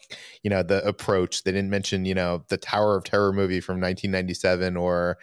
You 0.43 0.51
know 0.51 0.65
the 0.65 0.85
approach. 0.87 1.45
They 1.45 1.53
didn't 1.53 1.71
mention 1.71 2.05
you 2.05 2.15
know 2.15 2.45
the 2.49 2.57
Tower 2.57 2.97
of 2.97 3.05
Terror 3.05 3.33
movie 3.33 3.61
from 3.61 3.75
1997 3.77 4.77
or 4.77 5.19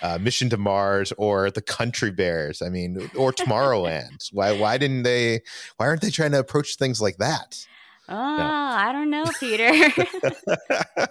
uh, 0.00 0.18
Mission 0.18 0.48
to 0.50 0.56
Mars 0.56 1.12
or 1.18 1.50
the 1.50 1.60
Country 1.60 2.10
Bears. 2.10 2.62
I 2.62 2.70
mean, 2.70 3.10
or 3.14 3.30
Tomorrowland. 3.34 4.30
why 4.32 4.58
why 4.58 4.78
didn't 4.78 5.02
they? 5.02 5.42
Why 5.76 5.86
aren't 5.86 6.00
they 6.00 6.10
trying 6.10 6.32
to 6.32 6.38
approach 6.38 6.76
things 6.76 7.00
like 7.00 7.18
that? 7.18 7.66
Oh, 8.08 8.36
no. 8.36 8.44
I 8.44 8.92
don't 8.92 9.10
know, 9.10 9.24
Peter. 9.40 9.72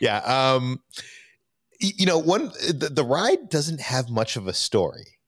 yeah. 0.00 0.18
Um, 0.18 0.80
you 1.80 2.06
know, 2.06 2.18
one 2.18 2.52
the, 2.68 2.90
the 2.92 3.04
ride 3.04 3.48
doesn't 3.48 3.80
have 3.80 4.08
much 4.08 4.36
of 4.36 4.46
a 4.46 4.54
story 4.54 5.18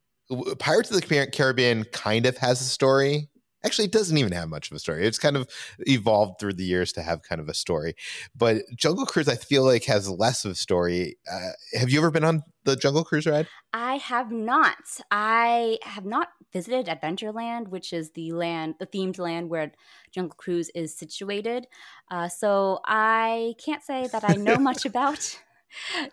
Pirates 0.58 0.90
of 0.90 1.00
the 1.00 1.28
Caribbean 1.32 1.84
kind 1.84 2.26
of 2.26 2.38
has 2.38 2.61
a 2.61 2.64
story. 2.64 3.28
Actually, 3.64 3.87
it 3.87 3.92
doesn't 3.92 4.18
even 4.18 4.33
have 4.33 4.49
much 4.49 4.71
of 4.71 4.76
a 4.76 4.78
story. 4.78 5.06
It's 5.06 5.18
kind 5.18 5.37
of 5.37 5.49
evolved 5.80 6.38
through 6.38 6.54
the 6.54 6.64
years 6.64 6.92
to 6.92 7.02
have 7.02 7.23
kind 7.23 7.40
of 7.40 7.49
a 7.49 7.54
story. 7.54 7.94
But 8.37 8.62
Jungle 8.76 9.06
Cruise, 9.06 9.28
I 9.28 9.37
feel 9.37 9.64
like, 9.64 9.85
has 9.85 10.09
less 10.09 10.44
of 10.44 10.52
a 10.52 10.54
story. 10.54 11.16
Uh, 11.30 11.50
have 11.78 11.90
you 11.90 11.99
ever 11.99 12.11
been 12.11 12.25
on 12.25 12.42
the 12.64 12.76
Jungle 12.76 13.04
Cruise 13.04 13.26
ride? 13.26 13.49
I 13.73 13.97
have 13.97 14.30
not. 14.30 14.76
I 15.11 15.78
have 15.83 16.04
not 16.04 16.28
visited 16.52 16.87
Adventureland, 16.87 17.68
which 17.68 17.92
is 17.92 18.12
the 18.12 18.33
land, 18.33 18.76
the 18.78 18.87
themed 18.87 19.18
land 19.18 19.50
where 19.50 19.73
Jungle 20.12 20.37
Cruise 20.37 20.71
is 20.75 20.97
situated. 20.97 21.66
Uh, 22.11 22.28
so 22.28 22.80
I 22.87 23.54
can't 23.64 23.83
say 23.83 24.09
that 24.12 24.25
I 24.25 24.37
know 24.37 24.59
much 24.59 24.85
about 24.87 25.40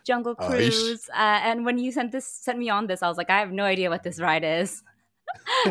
Jungle 0.04 0.36
Oh, 0.38 0.48
Cruise. 0.48 1.10
uh, 1.10 1.40
and 1.44 1.66
when 1.66 1.78
you 1.78 1.92
sent 1.92 2.12
this 2.12 2.28
sent 2.28 2.58
me 2.58 2.70
on 2.70 2.88
this, 2.88 3.04
I 3.04 3.08
was 3.08 3.18
like, 3.18 3.30
I 3.30 3.40
have 3.40 3.52
no 3.52 3.64
idea 3.64 3.90
what 3.90 4.04
this 4.04 4.20
ride 4.20 4.44
is. 4.44 4.82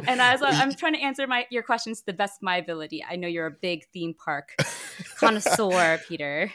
And 0.07 0.21
I 0.21 0.33
was 0.33 0.41
like, 0.41 0.55
I'm 0.55 0.75
trying 0.77 0.95
to 0.95 1.01
answer 1.01 1.27
my 1.27 1.47
your 1.51 1.63
questions 1.63 2.01
to 2.01 2.07
the 2.07 2.13
best 2.13 2.39
of 2.39 2.43
my 2.43 2.57
ability. 2.57 3.05
I 3.09 3.17
know 3.17 3.29
you're 3.29 3.47
a 3.47 3.51
big 3.51 3.87
theme 3.93 4.15
park 4.15 4.55
connoisseur, 5.19 6.01
Peter. 6.09 6.53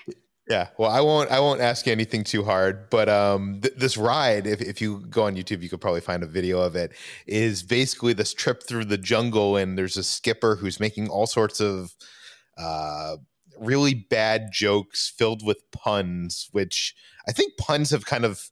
Yeah, 0.47 0.67
well, 0.77 0.91
I 0.91 1.01
won't. 1.01 1.31
I 1.31 1.39
won't 1.39 1.59
ask 1.59 1.87
you 1.87 1.91
anything 1.91 2.23
too 2.23 2.43
hard. 2.43 2.89
But 2.91 3.09
um, 3.09 3.61
th- 3.61 3.73
this 3.75 3.97
ride, 3.97 4.45
if 4.45 4.61
if 4.61 4.79
you 4.79 5.03
go 5.09 5.23
on 5.23 5.35
YouTube, 5.35 5.63
you 5.63 5.69
could 5.69 5.81
probably 5.81 6.01
find 6.01 6.21
a 6.21 6.27
video 6.27 6.59
of 6.59 6.75
it. 6.75 6.91
Is 7.25 7.63
basically 7.63 8.13
this 8.13 8.31
trip 8.31 8.61
through 8.61 8.85
the 8.85 8.97
jungle, 8.97 9.57
and 9.57 9.75
there's 9.75 9.97
a 9.97 10.03
skipper 10.03 10.57
who's 10.57 10.79
making 10.79 11.09
all 11.09 11.25
sorts 11.25 11.59
of 11.59 11.95
uh, 12.59 13.17
really 13.59 13.95
bad 13.95 14.49
jokes 14.51 15.11
filled 15.17 15.43
with 15.43 15.57
puns. 15.71 16.47
Which 16.51 16.93
I 17.27 17.31
think 17.31 17.57
puns 17.57 17.89
have 17.89 18.05
kind 18.05 18.23
of. 18.23 18.49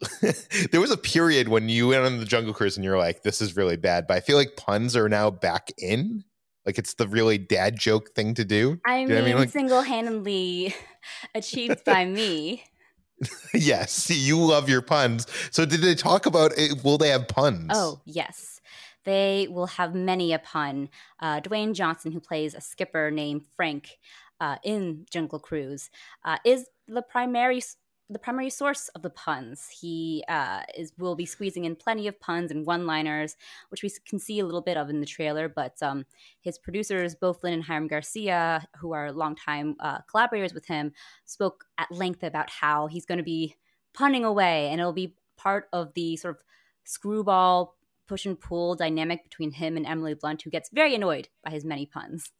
there 0.70 0.80
was 0.80 0.90
a 0.90 0.96
period 0.96 1.48
when 1.48 1.68
you 1.68 1.88
went 1.88 2.04
on 2.04 2.18
the 2.18 2.24
Jungle 2.24 2.52
Cruise 2.52 2.76
and 2.76 2.84
you're 2.84 2.98
like, 2.98 3.22
"This 3.22 3.40
is 3.40 3.56
really 3.56 3.76
bad," 3.76 4.06
but 4.06 4.16
I 4.16 4.20
feel 4.20 4.36
like 4.36 4.56
puns 4.56 4.94
are 4.96 5.08
now 5.08 5.30
back 5.30 5.70
in. 5.78 6.24
Like 6.66 6.78
it's 6.78 6.94
the 6.94 7.06
really 7.08 7.38
dad 7.38 7.78
joke 7.78 8.14
thing 8.14 8.34
to 8.34 8.44
do. 8.44 8.80
I 8.84 9.00
You 9.00 9.06
know 9.08 9.14
mean, 9.14 9.22
I 9.22 9.26
mean? 9.26 9.36
Like- 9.38 9.50
single-handedly 9.50 10.74
achieved 11.34 11.84
by 11.84 12.04
me. 12.04 12.64
yes, 13.54 14.10
you 14.10 14.38
love 14.38 14.68
your 14.68 14.82
puns. 14.82 15.26
So 15.50 15.64
did 15.64 15.80
they 15.80 15.94
talk 15.94 16.26
about 16.26 16.52
it? 16.58 16.84
Will 16.84 16.98
they 16.98 17.08
have 17.08 17.28
puns? 17.28 17.70
Oh, 17.72 18.00
yes. 18.04 18.60
They 19.04 19.46
will 19.48 19.68
have 19.68 19.94
many 19.94 20.32
a 20.32 20.38
pun. 20.40 20.90
Uh, 21.20 21.40
Dwayne 21.40 21.72
Johnson, 21.72 22.12
who 22.12 22.20
plays 22.20 22.54
a 22.54 22.60
skipper 22.60 23.10
named 23.10 23.46
Frank 23.54 23.98
uh, 24.40 24.56
in 24.64 25.06
Jungle 25.10 25.38
Cruise, 25.38 25.88
uh, 26.24 26.38
is 26.44 26.66
the 26.88 27.00
primary 27.02 27.62
the 28.08 28.18
primary 28.18 28.50
source 28.50 28.88
of 28.88 29.02
the 29.02 29.10
puns. 29.10 29.68
He 29.68 30.22
uh, 30.28 30.62
is 30.76 30.92
will 30.98 31.16
be 31.16 31.26
squeezing 31.26 31.64
in 31.64 31.74
plenty 31.74 32.06
of 32.06 32.20
puns 32.20 32.50
and 32.50 32.64
one 32.64 32.86
liners, 32.86 33.36
which 33.70 33.82
we 33.82 33.90
can 34.08 34.18
see 34.18 34.38
a 34.38 34.44
little 34.44 34.60
bit 34.60 34.76
of 34.76 34.88
in 34.88 35.00
the 35.00 35.06
trailer. 35.06 35.48
But 35.48 35.82
um, 35.82 36.06
his 36.40 36.58
producers, 36.58 37.14
both 37.14 37.40
Flynn 37.40 37.54
and 37.54 37.64
Hiram 37.64 37.88
Garcia, 37.88 38.66
who 38.78 38.92
are 38.92 39.10
longtime 39.10 39.76
uh, 39.80 39.98
collaborators 40.08 40.54
with 40.54 40.66
him, 40.66 40.92
spoke 41.24 41.64
at 41.78 41.90
length 41.90 42.22
about 42.22 42.50
how 42.50 42.86
he's 42.86 43.06
going 43.06 43.18
to 43.18 43.24
be 43.24 43.56
punning 43.92 44.24
away, 44.24 44.68
and 44.68 44.80
it'll 44.80 44.92
be 44.92 45.16
part 45.36 45.68
of 45.72 45.92
the 45.94 46.16
sort 46.16 46.36
of 46.36 46.42
screwball 46.84 47.76
push 48.06 48.24
and 48.24 48.40
pull 48.40 48.76
dynamic 48.76 49.24
between 49.24 49.50
him 49.50 49.76
and 49.76 49.84
Emily 49.84 50.14
Blunt, 50.14 50.42
who 50.42 50.50
gets 50.50 50.70
very 50.70 50.94
annoyed 50.94 51.28
by 51.42 51.50
his 51.50 51.64
many 51.64 51.86
puns. 51.86 52.30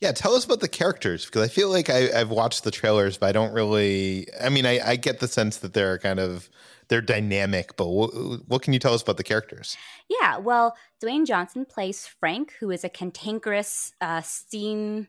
Yeah, 0.00 0.12
tell 0.12 0.34
us 0.34 0.44
about 0.44 0.60
the 0.60 0.68
characters 0.68 1.24
because 1.24 1.42
I 1.42 1.48
feel 1.48 1.70
like 1.70 1.88
I, 1.88 2.10
I've 2.18 2.30
watched 2.30 2.64
the 2.64 2.70
trailers, 2.70 3.16
but 3.16 3.28
I 3.28 3.32
don't 3.32 3.52
really. 3.52 4.26
I 4.40 4.48
mean, 4.48 4.66
I, 4.66 4.80
I 4.84 4.96
get 4.96 5.20
the 5.20 5.28
sense 5.28 5.58
that 5.58 5.72
they're 5.72 5.98
kind 5.98 6.20
of 6.20 6.50
they're 6.88 7.00
dynamic, 7.00 7.76
but 7.76 7.88
what, 7.88 8.10
what 8.46 8.62
can 8.62 8.72
you 8.72 8.78
tell 8.78 8.94
us 8.94 9.02
about 9.02 9.16
the 9.16 9.24
characters? 9.24 9.76
Yeah, 10.08 10.38
well, 10.38 10.76
Dwayne 11.02 11.26
Johnson 11.26 11.64
plays 11.64 12.06
Frank, 12.06 12.52
who 12.60 12.70
is 12.70 12.84
a 12.84 12.88
cantankerous 12.88 13.92
uh, 14.00 14.20
steamboat 14.20 15.06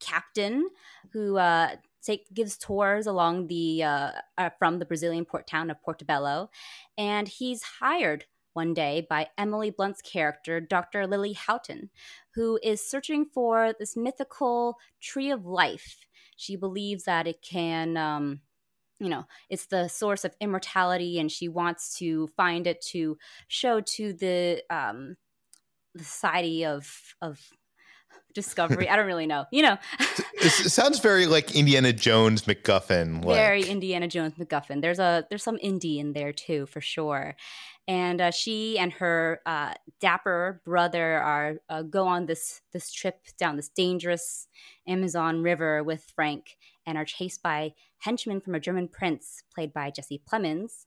captain 0.00 0.68
who 1.12 1.36
uh, 1.36 1.76
take, 2.02 2.32
gives 2.32 2.56
tours 2.56 3.06
along 3.06 3.48
the 3.48 3.82
uh, 3.82 4.12
uh, 4.38 4.50
from 4.58 4.78
the 4.78 4.86
Brazilian 4.86 5.24
port 5.24 5.46
town 5.46 5.70
of 5.70 5.82
Portobello, 5.82 6.50
and 6.96 7.28
he's 7.28 7.62
hired 7.62 8.24
one 8.58 8.74
day 8.74 9.06
by 9.08 9.28
Emily 9.38 9.70
Blunt's 9.70 10.02
character, 10.02 10.60
Dr. 10.60 11.06
Lily 11.06 11.32
Houghton, 11.32 11.90
who 12.34 12.58
is 12.60 12.84
searching 12.84 13.24
for 13.24 13.72
this 13.78 13.96
mythical 13.96 14.78
tree 15.00 15.30
of 15.30 15.46
life. 15.46 15.98
She 16.36 16.56
believes 16.56 17.04
that 17.04 17.28
it 17.28 17.40
can. 17.40 17.96
Um, 17.96 18.40
you 18.98 19.08
know 19.08 19.26
it's 19.48 19.66
the 19.66 19.86
source 19.86 20.24
of 20.24 20.34
immortality 20.40 21.20
and 21.20 21.30
she 21.30 21.46
wants 21.48 21.96
to 21.98 22.26
find 22.36 22.66
it 22.66 22.80
to 22.80 23.16
show 23.46 23.80
to 23.80 24.12
the 24.12 24.60
um 24.70 25.16
the 25.94 26.02
society 26.02 26.64
of 26.64 27.14
of 27.22 27.38
discovery 28.34 28.88
i 28.88 28.96
don't 28.96 29.06
really 29.06 29.26
know 29.26 29.44
you 29.52 29.62
know 29.62 29.78
It, 30.40 30.50
sounds 30.50 31.00
very 31.00 31.26
like 31.26 31.56
Indiana 31.56 31.92
Jones 31.92 32.42
MacGuffin. 32.42 33.24
Like. 33.24 33.36
very 33.36 33.62
indiana 33.62 34.06
jones 34.06 34.34
macguffin 34.34 34.80
there's 34.80 34.98
a 34.98 35.24
there's 35.28 35.42
some 35.42 35.58
indie 35.58 35.98
in 35.98 36.12
there 36.12 36.32
too 36.32 36.66
for 36.66 36.80
sure 36.80 37.34
and 37.88 38.20
uh, 38.20 38.30
she 38.30 38.78
and 38.78 38.92
her 38.92 39.40
uh, 39.46 39.72
dapper 39.98 40.60
brother 40.64 41.16
are 41.18 41.56
uh, 41.70 41.82
go 41.82 42.06
on 42.06 42.26
this 42.26 42.60
this 42.72 42.92
trip 42.92 43.26
down 43.38 43.56
this 43.56 43.70
dangerous 43.70 44.46
amazon 44.86 45.42
river 45.42 45.82
with 45.82 46.04
frank 46.14 46.56
and 46.86 46.96
are 46.96 47.04
chased 47.04 47.42
by 47.42 47.72
henchmen 47.98 48.40
from 48.40 48.54
a 48.54 48.60
german 48.60 48.86
prince 48.86 49.42
played 49.52 49.72
by 49.72 49.90
jesse 49.90 50.22
plemons 50.30 50.84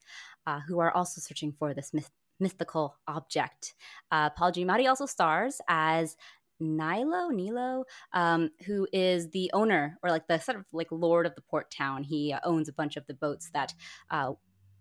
uh, 0.48 0.60
who 0.68 0.80
are 0.80 0.92
also 0.92 1.20
searching 1.20 1.52
for 1.52 1.74
this 1.74 1.94
myth- 1.94 2.12
mythical 2.40 2.96
object 3.08 3.74
uh, 4.12 4.30
paul 4.30 4.52
giamatti 4.52 4.88
also 4.88 5.06
stars 5.06 5.60
as 5.68 6.16
Nilo, 6.64 7.30
Nilo, 7.30 7.86
um, 8.14 8.52
who 8.68 8.88
is 8.94 9.32
the 9.32 9.50
owner 9.52 9.98
or 10.04 10.12
like 10.12 10.28
the 10.28 10.38
sort 10.38 10.60
of 10.60 10.66
like 10.72 10.90
lord 10.92 11.26
of 11.26 11.34
the 11.34 11.42
port 11.42 11.72
town. 11.72 12.04
He 12.04 12.32
uh, 12.32 12.40
owns 12.44 12.70
a 12.70 12.74
bunch 12.74 12.98
of 12.98 13.08
the 13.08 13.16
boats 13.16 13.50
that 13.56 13.74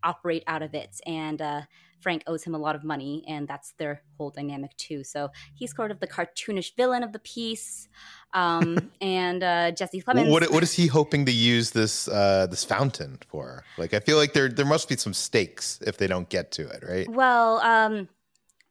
operate 0.03 0.45
out 0.47 0.63
of 0.63 0.75
it, 0.75 1.01
and 1.07 1.41
uh, 1.41 1.63
Frank 2.01 2.23
owes 2.27 2.43
him 2.43 2.55
a 2.55 2.59
lot 2.59 2.75
of 2.75 2.85
money, 2.85 3.25
and 3.29 3.47
that's 3.47 3.73
their 3.73 4.03
whole 4.17 4.31
dynamic 4.31 4.77
too. 4.77 5.05
So 5.05 5.31
he's 5.55 5.75
sort 5.75 5.91
of 5.91 6.01
the 6.01 6.07
cartoonish 6.07 6.75
villain 6.77 7.03
of 7.03 7.13
the 7.13 7.19
piece, 7.19 7.89
um, 8.33 8.91
and 9.01 9.43
uh, 9.43 9.71
Jesse 9.73 10.03
Plemons. 10.03 10.31
What 10.31 10.51
what 10.51 10.63
is 10.63 10.73
he 10.73 10.87
hoping 10.87 11.27
to 11.27 11.33
use 11.33 11.71
this 11.71 12.09
uh, 12.09 12.47
this 12.49 12.65
fountain 12.65 13.19
for? 13.29 13.65
Like, 13.79 13.95
I 13.95 14.01
feel 14.01 14.17
like 14.17 14.33
there 14.33 14.49
there 14.49 14.67
must 14.67 14.89
be 14.89 14.97
some 14.97 15.15
stakes 15.15 15.79
if 15.87 15.99
they 15.99 16.07
don't 16.07 16.29
get 16.29 16.51
to 16.53 16.69
it, 16.69 16.83
right? 16.87 17.09
Well, 17.09 17.59
um, 17.61 18.09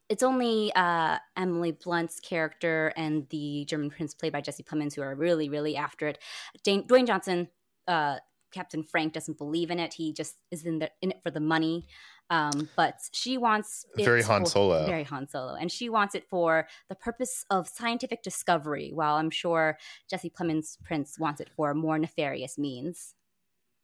it's 0.10 0.24
only 0.24 0.74
uh, 0.76 1.20
Emily 1.38 1.72
Blunt's 1.72 2.20
character 2.20 2.92
and 2.98 3.28
the 3.30 3.66
German 3.66 3.92
prince 3.92 4.16
played 4.16 4.34
by 4.34 4.42
Jesse 4.42 4.64
Plemons 4.64 4.96
who 4.96 5.04
are 5.04 5.14
really, 5.14 5.50
really 5.50 5.78
after 5.78 6.08
it. 6.08 6.18
Dane, 6.64 6.88
Dwayne 6.88 7.06
Johnson, 7.06 7.48
uh, 7.88 8.18
Captain 8.52 8.84
Frank, 8.84 9.14
doesn't 9.14 9.38
believe 9.38 9.72
in 9.72 9.80
it. 9.80 9.94
He 9.94 10.14
just 10.14 10.36
is 10.52 10.66
in, 10.66 10.80
the, 10.80 10.92
in 11.02 11.12
it 11.12 11.22
for 11.24 11.32
the 11.32 11.40
money. 11.40 11.86
Um, 12.32 12.70
but 12.76 12.96
she 13.12 13.38
wants 13.38 13.86
it 13.98 14.06
Very 14.06 14.22
Han 14.22 14.44
for- 14.44 14.50
Solo. 14.50 14.86
Very 14.86 15.04
Han 15.04 15.28
Solo, 15.28 15.56
and 15.56 15.72
she 15.72 15.90
wants 15.90 16.14
it 16.14 16.26
for 16.30 16.68
the 16.88 16.96
purpose 16.96 17.44
of 17.50 17.68
scientific 17.68 18.22
discovery. 18.22 18.92
While 18.94 19.16
I'm 19.16 19.32
sure 19.32 19.78
Jesse 20.10 20.30
Plemons' 20.30 20.78
Prince 20.84 21.18
wants 21.18 21.42
it 21.42 21.50
for 21.56 21.74
more 21.74 21.98
nefarious 21.98 22.58
means. 22.58 23.16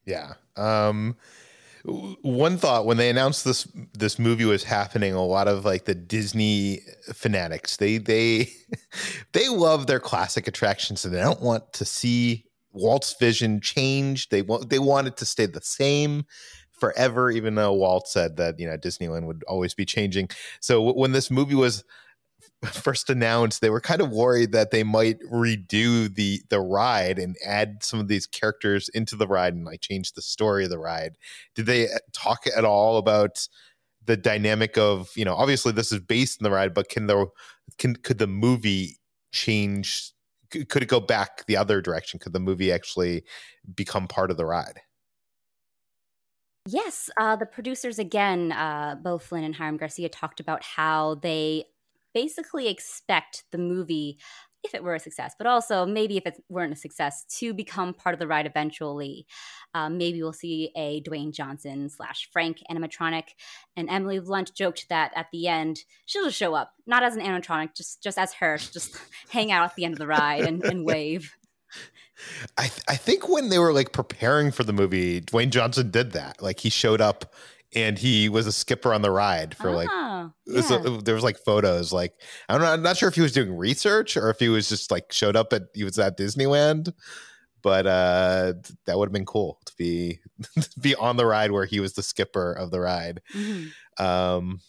Yeah. 0.06 0.34
Um, 0.56 1.16
one 1.84 2.58
thought 2.58 2.86
when 2.86 2.98
they 2.98 3.10
announced 3.10 3.46
this 3.46 3.68
this 3.94 4.18
movie 4.18 4.46
was 4.46 4.64
happening, 4.64 5.14
a 5.14 5.24
lot 5.26 5.48
of 5.48 5.66
like 5.66 5.86
the 5.86 5.96
Disney 5.96 6.82
fanatics 7.14 7.78
they 7.78 7.98
they 7.98 8.52
they 9.34 9.50
love 9.50 9.88
their 9.88 10.00
classic 10.00 10.48
attractions 10.48 11.06
and 11.06 11.14
they 11.14 11.20
don't 11.20 11.42
want 11.42 11.74
to 11.74 11.86
see 11.86 12.46
Walt's 12.75 13.15
vision 13.20 13.62
changed. 13.62 14.32
They 14.32 14.44
want 14.44 14.70
they 14.70 14.79
want 14.79 15.08
it 15.08 15.17
to 15.17 15.25
stay 15.25 15.48
the 15.48 15.62
same 15.62 16.25
forever, 16.72 17.32
even 17.32 17.55
though 17.55 17.74
Walt 17.74 18.08
said 18.08 18.38
that 18.38 18.60
you 18.60 18.67
know 18.67 18.77
Disneyland 18.77 19.25
would 19.25 19.44
always 19.48 19.74
be 19.74 19.86
changing. 19.86 20.29
So 20.60 20.75
w- 20.75 21.00
when 21.00 21.13
this 21.13 21.32
movie 21.32 21.55
was 21.55 21.84
first 22.65 23.10
announced, 23.10 23.62
they 23.62 23.70
were 23.70 23.82
kind 23.82 24.01
of 24.01 24.12
worried 24.12 24.51
that 24.53 24.72
they 24.72 24.84
might 24.84 25.20
redo 25.32 26.13
the 26.13 26.41
the 26.50 26.60
ride 26.60 27.20
and 27.20 27.36
add 27.46 27.84
some 27.84 28.00
of 28.00 28.08
these 28.08 28.27
characters 28.27 28.89
into 28.89 29.15
the 29.15 29.27
ride 29.27 29.53
and 29.53 29.65
like 29.65 29.82
change 29.82 30.13
the 30.13 30.22
story 30.22 30.65
of 30.65 30.70
the 30.70 30.79
ride. 30.79 31.17
Did 31.55 31.65
they 31.67 31.88
uh, 31.88 31.98
talk 32.13 32.46
at 32.55 32.65
all 32.65 32.98
about 32.98 33.48
the 34.05 34.17
dynamic 34.17 34.77
of 34.77 35.12
you 35.15 35.25
know 35.25 35.36
obviously 35.36 35.72
this 35.72 35.91
is 35.91 36.00
based 36.01 36.41
in 36.41 36.44
the 36.46 36.51
ride, 36.51 36.74
but 36.74 36.89
can 36.89 37.08
the 37.08 37.27
can 37.77 37.96
could 37.96 38.20
the 38.20 38.27
movie 38.27 39.00
change? 39.32 40.13
Could 40.64 40.84
it 40.84 40.90
go 40.90 41.00
back 41.00 41.46
the 41.48 41.58
other 41.58 41.82
direction? 41.82 42.20
Could 42.20 42.34
the 42.34 42.40
movie 42.40 42.72
actually 42.72 43.24
become 43.76 44.08
part 44.08 44.32
of 44.32 44.38
the 44.38 44.46
ride? 44.46 44.80
Yes, 46.68 47.10
uh, 47.18 47.36
the 47.36 47.46
producers 47.46 48.00
again, 48.00 48.52
uh, 48.52 48.96
Beau 48.96 49.20
Flynn 49.20 49.44
and 49.44 49.56
Hiram 49.56 49.78
Garcia 49.78 50.10
talked 50.10 50.40
about 50.40 50.64
how 50.64 51.16
they 51.16 51.66
basically 52.16 52.68
expect 52.68 53.44
the 53.52 53.60
movie, 53.60 54.18
if 54.66 54.76
it 54.76 54.84
were 54.84 54.96
a 54.96 55.00
success, 55.00 55.34
but 55.38 55.48
also 55.48 55.86
maybe 55.86 56.18
if 56.18 56.26
it 56.26 56.44
weren't 56.50 56.74
a 56.74 56.76
success, 56.76 57.26
to 57.40 57.54
become 57.54 57.94
part 57.94 58.14
of 58.14 58.20
the 58.20 58.28
ride 58.28 58.46
eventually. 58.46 59.26
Um, 59.74 59.98
maybe 59.98 60.22
we'll 60.22 60.34
see 60.34 60.72
a 60.76 61.02
Dwayne 61.02 61.34
Johnson 61.34 61.90
slash 61.90 62.30
Frank 62.32 62.62
animatronic, 62.70 63.30
and 63.76 63.90
Emily 63.90 64.20
Blunt 64.20 64.54
joked 64.56 64.88
that 64.90 65.12
at 65.16 65.28
the 65.32 65.48
end 65.48 65.84
she'll 66.06 66.26
just 66.26 66.38
show 66.38 66.54
up, 66.54 66.74
not 66.86 67.04
as 67.04 67.16
an 67.16 67.24
animatronic, 67.24 67.76
just 67.76 68.02
just 68.04 68.18
as 68.18 68.34
her, 68.34 68.58
just 68.58 68.98
hang 69.30 69.52
out 69.52 69.66
at 69.66 69.76
the 69.76 69.86
end 69.86 69.94
of 69.94 70.00
the 70.00 70.08
ride 70.08 70.44
and, 70.44 70.64
and 70.64 70.86
wave. 70.86 71.36
I 72.58 72.68
th- 72.68 72.84
I 72.88 72.96
think 72.96 73.28
when 73.28 73.50
they 73.50 73.60
were 73.60 73.74
like 73.74 73.92
preparing 73.92 74.52
for 74.52 74.64
the 74.64 74.74
movie, 74.74 75.22
Dwayne 75.22 75.50
Johnson 75.50 75.92
did 75.92 76.14
that. 76.14 76.42
Like 76.42 76.62
he 76.62 76.70
showed 76.70 77.02
up 77.02 77.34
and 77.74 78.00
he 78.00 78.30
was 78.30 78.48
a 78.48 78.52
skipper 78.52 78.94
on 78.94 79.02
the 79.02 79.12
ride 79.12 79.56
for 79.56 79.72
like 79.72 79.90
Oh, 80.50 80.62
so 80.62 80.78
there 80.98 81.16
was 81.16 81.24
like 81.24 81.38
photos 81.38 81.92
like 81.92 82.14
I 82.48 82.54
don't 82.54 82.62
know 82.62 82.72
I'm 82.72 82.82
not 82.82 82.98
sure 82.98 83.10
if 83.10 83.16
he 83.16 83.22
was 83.22 83.32
doing 83.34 83.56
research 83.56 84.18
or 84.18 84.30
if 84.30 84.40
he 84.40 84.50
was 84.50 84.70
just 84.70 84.92
like 84.92 85.12
showed 85.12 85.36
up 85.36 85.54
at 85.54 85.64
he 85.74 85.84
was 85.84 86.00
at 86.00 86.18
Disneyland 86.18 86.94
but 87.66 87.88
uh, 87.88 88.54
that 88.86 88.96
would 88.96 89.08
have 89.08 89.14
been 89.14 89.26
cool 89.26 89.60
to 89.66 89.74
be 89.76 90.20
to 90.62 90.80
be 90.80 90.94
on 90.94 91.18
the 91.18 91.26
ride 91.26 91.50
where 91.50 91.66
he 91.66 91.80
was 91.80 91.94
the 91.94 92.04
skipper 92.04 92.54
of 92.54 92.70
the 92.70 92.80
ride. 92.80 93.22
Mhm. 93.34 93.72
Um, 94.00 94.60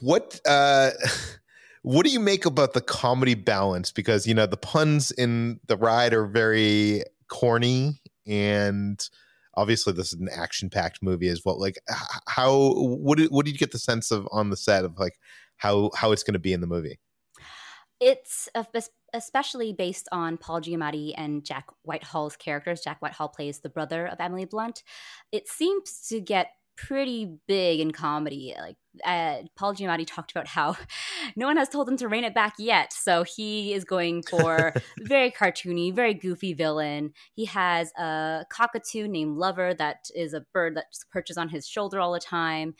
what 0.00 0.38
uh, 0.46 0.90
what 1.82 2.04
do 2.04 2.12
you 2.12 2.20
make 2.20 2.44
about 2.44 2.74
the 2.74 2.82
comedy 2.82 3.34
balance? 3.34 3.90
Because 3.90 4.26
you 4.26 4.34
know 4.34 4.44
the 4.44 4.58
puns 4.58 5.10
in 5.12 5.58
the 5.66 5.78
ride 5.78 6.12
are 6.12 6.26
very 6.26 7.04
corny, 7.28 8.02
and 8.26 9.00
obviously 9.56 9.92
this 9.92 10.12
is 10.12 10.20
an 10.20 10.28
action 10.30 10.70
packed 10.70 11.02
movie 11.02 11.28
as 11.28 11.42
well. 11.44 11.58
Like, 11.58 11.78
how 12.26 12.74
what 12.76 13.18
did, 13.18 13.30
what 13.30 13.44
did 13.46 13.52
you 13.52 13.58
get 13.58 13.72
the 13.72 13.78
sense 13.78 14.10
of 14.10 14.28
on 14.32 14.50
the 14.50 14.56
set 14.56 14.84
of 14.84 14.98
like 14.98 15.18
how 15.56 15.90
how 15.94 16.12
it's 16.12 16.22
going 16.22 16.34
to 16.34 16.38
be 16.38 16.52
in 16.52 16.60
the 16.60 16.66
movie? 16.66 16.98
It's 17.98 18.48
especially 19.14 19.72
based 19.72 20.08
on 20.12 20.36
Paul 20.36 20.60
Giamatti 20.60 21.14
and 21.16 21.44
Jack 21.44 21.66
Whitehall's 21.82 22.36
characters. 22.36 22.82
Jack 22.82 22.98
Whitehall 23.00 23.28
plays 23.28 23.60
the 23.60 23.70
brother 23.70 24.06
of 24.06 24.20
Emily 24.20 24.44
Blunt. 24.44 24.82
It 25.32 25.48
seems 25.48 26.06
to 26.08 26.20
get 26.20 26.50
pretty 26.76 27.38
big 27.48 27.80
in 27.80 27.90
comedy. 27.92 28.54
Like 28.58 28.76
uh, 29.04 29.42
Paul 29.54 29.74
Giamatti 29.74 30.06
talked 30.06 30.30
about 30.30 30.46
how 30.46 30.76
no 31.36 31.46
one 31.46 31.56
has 31.56 31.68
told 31.68 31.88
him 31.88 31.96
to 31.98 32.08
rein 32.08 32.24
it 32.24 32.34
back 32.34 32.54
yet, 32.58 32.92
so 32.92 33.24
he 33.24 33.72
is 33.72 33.84
going 33.84 34.22
for 34.30 34.72
very 35.00 35.30
cartoony, 35.30 35.94
very 35.94 36.14
goofy 36.14 36.52
villain. 36.52 37.12
He 37.34 37.44
has 37.46 37.92
a 37.98 38.44
cockatoo 38.50 39.08
named 39.08 39.36
Lover 39.36 39.74
that 39.74 40.08
is 40.14 40.34
a 40.34 40.44
bird 40.52 40.76
that 40.76 40.92
just 40.92 41.10
perches 41.10 41.38
on 41.38 41.48
his 41.48 41.66
shoulder 41.66 42.00
all 42.00 42.12
the 42.12 42.20
time. 42.20 42.74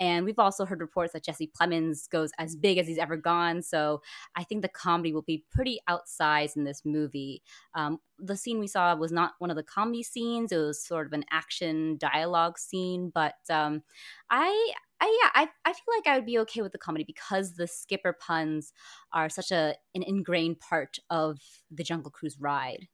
And 0.00 0.24
we've 0.24 0.38
also 0.38 0.64
heard 0.64 0.80
reports 0.80 1.12
that 1.12 1.24
Jesse 1.24 1.50
Plemons 1.60 2.08
goes 2.08 2.30
as 2.38 2.56
big 2.56 2.78
as 2.78 2.86
he's 2.88 2.98
ever 2.98 3.16
gone. 3.18 3.60
So 3.60 4.00
I 4.34 4.44
think 4.44 4.62
the 4.62 4.68
comedy 4.68 5.12
will 5.12 5.22
be 5.22 5.44
pretty 5.50 5.78
outsized 5.88 6.56
in 6.56 6.64
this 6.64 6.82
movie. 6.86 7.42
Um, 7.74 7.98
the 8.18 8.36
scene 8.36 8.58
we 8.58 8.66
saw 8.66 8.94
was 8.94 9.12
not 9.12 9.32
one 9.38 9.50
of 9.50 9.56
the 9.56 9.62
comedy 9.62 10.02
scenes; 10.02 10.52
it 10.52 10.56
was 10.56 10.84
sort 10.84 11.06
of 11.06 11.12
an 11.12 11.24
action 11.30 11.96
dialogue 11.98 12.58
scene. 12.58 13.10
But 13.14 13.34
um, 13.50 13.82
I, 14.30 14.72
I, 15.00 15.18
yeah, 15.22 15.30
I, 15.34 15.48
I 15.64 15.72
feel 15.72 15.94
like 15.96 16.06
I 16.06 16.16
would 16.16 16.26
be 16.26 16.38
okay 16.40 16.62
with 16.62 16.72
the 16.72 16.78
comedy 16.78 17.04
because 17.04 17.54
the 17.54 17.66
skipper 17.66 18.12
puns 18.12 18.72
are 19.12 19.28
such 19.28 19.50
a 19.50 19.74
an 19.94 20.02
ingrained 20.02 20.60
part 20.60 20.98
of 21.08 21.38
the 21.70 21.84
Jungle 21.84 22.10
Cruise 22.10 22.38
ride. 22.38 22.88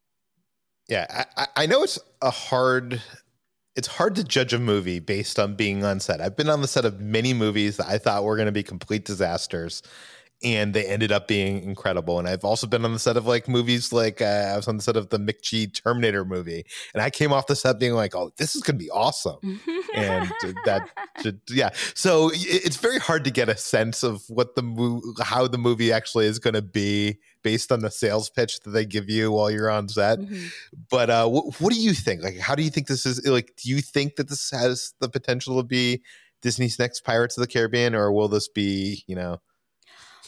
Yeah, 0.88 1.25
I, 1.36 1.46
I- 1.56 1.66
know 1.66 1.82
it's 1.82 1.98
a 2.22 2.30
hard 2.30 3.02
it's 3.75 3.88
hard 3.88 4.14
to 4.16 4.25
judge 4.25 4.54
a 4.54 4.58
movie 4.58 5.00
based 5.00 5.38
on 5.38 5.54
being 5.54 5.84
on 5.84 6.00
set. 6.00 6.20
I've 6.20 6.36
been 6.36 6.48
on 6.48 6.62
the 6.62 6.68
set 6.68 6.84
of 6.86 7.00
many 7.00 7.34
movies 7.34 7.76
that 7.76 7.86
I 7.88 7.98
thought 7.98 8.25
were 8.25 8.36
going 8.36 8.46
to 8.46 8.52
be 8.52 8.62
complete 8.62 9.04
disasters 9.04 9.82
and 10.43 10.75
they 10.75 10.85
ended 10.87 11.11
up 11.12 11.26
being 11.28 11.62
incredible. 11.62 12.19
And 12.19 12.28
I've 12.28 12.45
also 12.45 12.66
been 12.66 12.85
on 12.85 12.93
the 12.93 12.99
set 12.99 13.16
of 13.16 13.26
like 13.26 13.49
movies 13.49 13.93
like 13.93 14.21
uh, 14.21 14.50
I 14.52 14.57
was 14.57 14.69
on 14.69 14.76
the 14.76 14.83
set 14.83 14.97
of 14.97 15.09
the 15.09 15.19
McG 15.19 15.73
Terminator 15.83 16.25
movie 16.25 16.64
and 16.95 17.02
I 17.02 17.09
came 17.11 17.33
off 17.33 17.47
the 17.47 17.57
set 17.57 17.78
being 17.78 17.95
like, 17.95 18.14
"Oh, 18.14 18.31
this 18.37 18.55
is 18.55 18.62
going 18.62 18.78
to 18.78 18.85
be 18.85 18.90
awesome." 18.90 19.61
and 19.95 20.31
that 20.66 20.88
should, 21.23 21.40
yeah 21.49 21.71
so 21.95 22.31
it's 22.35 22.76
very 22.76 22.99
hard 22.99 23.25
to 23.25 23.31
get 23.31 23.49
a 23.49 23.57
sense 23.57 24.02
of 24.02 24.23
what 24.28 24.55
the 24.57 24.62
mo- 24.62 25.00
how 25.23 25.47
the 25.47 25.57
movie 25.59 25.90
actually 25.93 26.26
is 26.26 26.38
going 26.38 26.52
to 26.55 26.61
be 26.62 27.19
based 27.43 27.73
on 27.73 27.81
the 27.81 27.90
sales 27.90 28.28
pitch 28.28 28.61
that 28.61 28.71
they 28.71 28.85
give 28.85 29.09
you 29.09 29.33
while 29.33 29.50
you're 29.50 29.71
on 29.71 29.88
set 29.88 30.19
Mhm. 30.19 30.50
but 30.90 31.09
uh 31.09 31.26
what, 31.28 31.59
what 31.61 31.73
do 31.73 31.81
you 31.81 31.95
think 31.95 32.23
like 32.23 32.37
how 32.38 32.55
do 32.55 32.62
you 32.62 32.69
think 32.71 32.88
this 32.88 33.07
is 33.07 33.26
like 33.26 33.52
do 33.57 33.71
you 33.71 33.81
think 33.81 34.16
that 34.16 34.28
this 34.28 34.50
has 34.50 34.93
the 35.00 35.09
potential 35.09 35.57
to 35.57 35.62
be 35.66 36.02
disney's 36.43 36.78
next 36.78 37.00
pirates 37.00 37.37
of 37.38 37.40
the 37.43 37.47
caribbean 37.49 37.95
or 37.95 38.12
will 38.12 38.28
this 38.28 38.49
be 38.49 39.02
you 39.07 39.14
know 39.16 39.40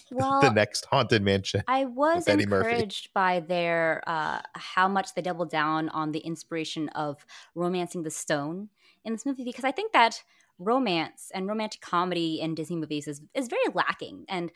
well, 0.12 0.40
the 0.40 0.50
next 0.50 0.84
haunted 0.86 1.22
mansion 1.22 1.62
I 1.68 1.84
was 1.84 2.26
Eddie 2.28 2.46
Murphy. 2.46 2.70
encouraged 2.70 3.12
by 3.14 3.40
their 3.40 4.02
uh, 4.06 4.40
how 4.54 4.88
much 4.88 5.14
they 5.14 5.22
doubled 5.22 5.50
down 5.50 5.88
on 5.90 6.12
the 6.12 6.20
inspiration 6.20 6.88
of 6.90 7.24
romancing 7.54 8.02
the 8.02 8.10
stone 8.10 8.68
in 9.04 9.12
this 9.12 9.26
movie 9.26 9.44
because 9.44 9.64
I 9.64 9.72
think 9.72 9.92
that 9.92 10.22
romance 10.58 11.30
and 11.34 11.46
romantic 11.46 11.80
comedy 11.80 12.40
in 12.40 12.54
Disney 12.54 12.76
movies 12.76 13.06
is 13.06 13.22
is 13.34 13.48
very 13.48 13.66
lacking 13.74 14.24
and 14.28 14.50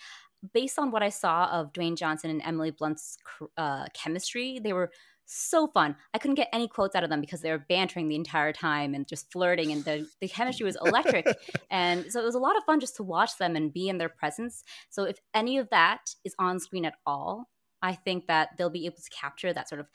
based 0.52 0.78
on 0.78 0.90
what 0.90 1.02
I 1.02 1.08
saw 1.08 1.46
of 1.46 1.72
Dwayne 1.72 1.96
Johnson 1.96 2.30
and 2.30 2.42
Emily 2.44 2.70
Blunt's 2.70 3.16
uh, 3.56 3.86
chemistry, 3.94 4.58
they 4.62 4.72
were 4.72 4.90
so 5.32 5.66
fun. 5.66 5.96
I 6.14 6.18
couldn't 6.18 6.34
get 6.36 6.48
any 6.52 6.68
quotes 6.68 6.94
out 6.94 7.04
of 7.04 7.10
them 7.10 7.20
because 7.20 7.40
they 7.40 7.50
were 7.50 7.64
bantering 7.68 8.08
the 8.08 8.16
entire 8.16 8.52
time 8.52 8.94
and 8.94 9.06
just 9.06 9.30
flirting, 9.32 9.72
and 9.72 9.84
the, 9.84 10.06
the 10.20 10.28
chemistry 10.28 10.64
was 10.64 10.76
electric. 10.84 11.26
and 11.70 12.10
so 12.10 12.20
it 12.20 12.24
was 12.24 12.34
a 12.34 12.40
lot 12.40 12.56
of 12.56 12.64
fun 12.64 12.80
just 12.80 12.96
to 12.96 13.02
watch 13.02 13.38
them 13.38 13.56
and 13.56 13.72
be 13.72 13.88
in 13.88 13.98
their 13.98 14.08
presence. 14.08 14.62
So 14.90 15.04
if 15.04 15.18
any 15.34 15.58
of 15.58 15.70
that 15.70 16.14
is 16.24 16.34
on 16.38 16.60
screen 16.60 16.84
at 16.84 16.94
all, 17.06 17.48
I 17.80 17.94
think 17.94 18.26
that 18.26 18.50
they'll 18.56 18.70
be 18.70 18.86
able 18.86 18.96
to 18.96 19.10
capture 19.10 19.52
that 19.52 19.68
sort 19.68 19.80
of 19.80 19.88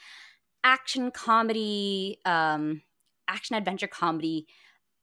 action 0.64 1.12
comedy, 1.12 2.20
um, 2.26 2.82
action 3.28 3.56
adventure 3.56 3.88
comedy 3.88 4.48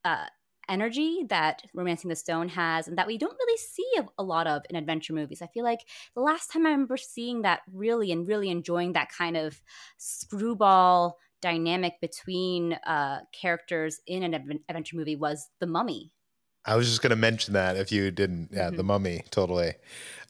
uh, 0.04 0.26
energy 0.68 1.24
that 1.28 1.62
Romancing 1.74 2.08
the 2.08 2.16
Stone 2.16 2.48
has, 2.50 2.88
and 2.88 2.98
that 2.98 3.06
we 3.06 3.18
don't 3.18 3.36
really 3.38 3.58
see 3.58 3.90
a, 3.98 4.04
a 4.18 4.22
lot 4.22 4.46
of 4.46 4.62
in 4.70 4.76
adventure 4.76 5.12
movies. 5.12 5.42
I 5.42 5.46
feel 5.48 5.64
like 5.64 5.80
the 6.14 6.20
last 6.22 6.50
time 6.52 6.66
I 6.66 6.70
remember 6.70 6.96
seeing 6.96 7.42
that 7.42 7.62
really 7.72 8.12
and 8.12 8.26
really 8.26 8.50
enjoying 8.50 8.92
that 8.94 9.10
kind 9.10 9.36
of 9.36 9.60
screwball 9.98 11.18
dynamic 11.42 12.00
between 12.00 12.72
uh, 12.86 13.20
characters 13.32 14.00
in 14.06 14.22
an 14.22 14.32
adven- 14.32 14.62
adventure 14.68 14.96
movie 14.96 15.16
was 15.16 15.50
The 15.60 15.66
Mummy. 15.66 16.12
I 16.64 16.76
was 16.76 16.88
just 16.88 17.02
going 17.02 17.10
to 17.10 17.16
mention 17.16 17.52
that 17.54 17.76
if 17.76 17.92
you 17.92 18.10
didn't. 18.10 18.48
Yeah, 18.50 18.70
the 18.70 18.82
Mhm. 18.82 18.86
mummy, 18.86 19.24
totally. 19.30 19.74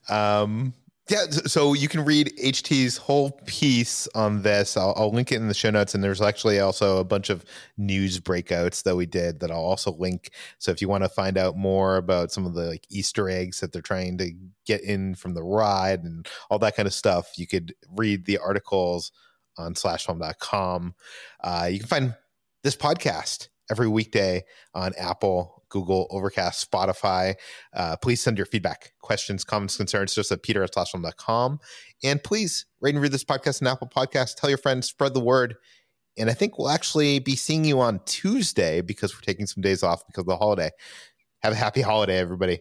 Um, 0.09 0.75
yeah, 1.11 1.27
so 1.29 1.75
you 1.75 1.87
can 1.87 2.03
read 2.03 2.33
HT's 2.43 2.97
whole 2.97 3.33
piece 3.45 4.09
on 4.15 4.41
this. 4.41 4.75
I'll, 4.75 4.95
I'll 4.97 5.13
link 5.13 5.33
it 5.33 5.37
in 5.37 5.49
the 5.49 5.55
show 5.55 5.69
notes, 5.69 5.95
and 5.95 6.03
there's 6.03 6.23
actually 6.23 6.61
also 6.61 6.99
a 6.99 7.05
bunch 7.05 7.29
of 7.29 7.45
news 7.77 8.19
breakouts 8.19 8.83
that 8.85 8.97
we 8.97 9.05
did 9.05 9.41
that 9.41 9.51
I'll 9.51 9.59
also 9.59 9.93
link. 9.93 10.31
So 10.59 10.71
if 10.71 10.81
you 10.81 10.89
want 10.89 11.05
to 11.05 11.11
find 11.11 11.37
out 11.37 11.59
more 11.59 11.99
about 11.99 12.33
some 12.33 12.47
of 12.47 12.55
the 12.55 12.65
like 12.71 12.87
Easter 12.89 13.29
eggs 13.29 13.61
that 13.61 13.71
they're 13.71 13.83
trying 13.83 14.17
to 14.19 14.33
get 14.65 14.81
in 14.81 15.15
from 15.15 15.35
the 15.35 15.43
ride 15.43 16.05
and 16.05 16.27
all 16.49 16.59
that 16.61 16.75
kind 16.75 16.87
of 16.87 16.95
stuff, 16.95 17.33
you 17.37 17.47
could 17.47 17.75
read 17.95 18.25
the 18.25 18.39
articles 18.39 19.13
on 19.59 19.75
slashfilm.com. 19.75 20.95
Uh, 21.43 21.69
you 21.71 21.81
can 21.81 21.89
find 21.89 22.15
this 22.63 22.77
podcast 22.77 23.49
every 23.71 23.89
weekday 23.89 24.43
on 24.75 24.93
Apple, 24.99 25.54
Google, 25.69 26.07
Overcast, 26.11 26.71
Spotify. 26.71 27.35
Uh, 27.75 27.97
please 27.97 28.21
send 28.21 28.37
your 28.37 28.47
feedback, 28.47 28.93
questions, 29.01 29.45
comments, 29.45 29.77
concerns 29.77 30.15
just 30.15 30.33
at 30.33 30.43
peter 30.43 30.63
at 30.63 30.73
slashfilm.com. 30.73 31.61
And 32.03 32.23
please 32.23 32.67
rate 32.81 32.95
and 32.95 33.03
review 33.03 33.13
this 33.13 33.25
podcast 33.25 33.63
on 33.63 33.69
Apple 33.69 33.89
Podcasts. 33.89 34.35
Tell 34.35 34.51
your 34.51 34.59
friends, 34.59 34.87
spread 34.87 35.15
the 35.15 35.21
word. 35.21 35.57
And 36.17 36.31
I 36.31 36.35
think 36.35 36.59
we'll 36.59 36.71
actually 36.71 37.19
be 37.19 37.37
seeing 37.37 37.65
you 37.65 37.81
on 37.81 38.01
Tuesday 38.07 38.81
because 38.81 39.15
we're 39.15 39.21
taking 39.21 39.47
some 39.47 39.63
days 39.63 39.83
off 39.83 40.07
because 40.07 40.23
of 40.23 40.27
the 40.27 40.37
holiday. 40.37 40.71
Have 41.43 41.53
a 41.53 41.57
happy 41.57 41.81
holiday, 41.81 42.19
everybody. 42.19 42.61